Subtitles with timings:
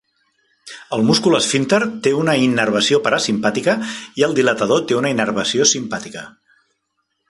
[0.95, 3.79] El múscul esfínter té una innervació parasimpàtica
[4.23, 6.31] i el dilatador té una innervació simpàtica.